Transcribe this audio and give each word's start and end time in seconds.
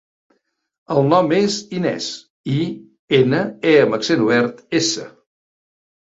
El 0.93 1.01
nom 1.09 1.27
és 1.39 1.57
Inès: 1.79 2.07
i, 2.53 2.55
ena, 3.17 3.41
e 3.73 3.75
amb 3.83 3.97
accent 3.99 4.23
obert, 4.29 4.65
essa. 4.81 5.05